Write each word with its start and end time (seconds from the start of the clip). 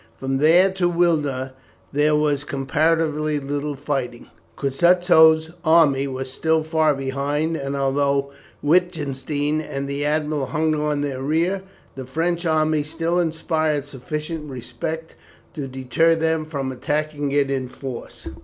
From 0.19 0.39
there 0.39 0.71
to 0.71 0.89
Wilna 0.89 1.53
there 1.93 2.15
was 2.15 2.43
comparatively 2.43 3.37
little 3.37 3.75
fighting. 3.75 4.31
Kutusow's 4.57 5.51
army 5.63 6.07
was 6.07 6.33
still 6.33 6.63
far 6.63 6.95
behind, 6.95 7.55
and 7.55 7.75
although 7.75 8.31
Wittgenstein 8.63 9.61
and 9.61 9.87
the 9.87 10.03
Admiral 10.03 10.47
hung 10.47 10.73
on 10.73 11.01
their 11.01 11.21
rear, 11.21 11.61
the 11.93 12.05
French 12.07 12.47
army 12.47 12.81
still 12.81 13.19
inspired 13.19 13.85
sufficient 13.85 14.49
respect 14.49 15.13
to 15.53 15.67
deter 15.67 16.15
them 16.15 16.45
from 16.45 16.71
attacking 16.71 17.31
it 17.31 17.51
in 17.51 17.69
force. 17.69 18.27